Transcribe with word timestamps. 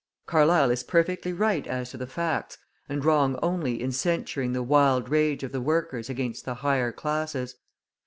Carlyle 0.25 0.71
is 0.71 0.83
perfectly 0.83 1.31
right 1.31 1.67
as 1.67 1.91
to 1.91 1.97
the 1.97 2.07
facts 2.07 2.57
and 2.89 3.05
wrong 3.05 3.37
only 3.43 3.79
in 3.79 3.91
censuring 3.91 4.51
the 4.51 4.63
wild 4.63 5.09
rage 5.09 5.43
of 5.43 5.51
the 5.51 5.61
workers 5.61 6.09
against 6.09 6.43
the 6.43 6.55
higher 6.55 6.91
classes. 6.91 7.55